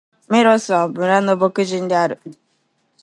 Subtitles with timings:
[0.29, 2.19] メロスは、村の牧人である。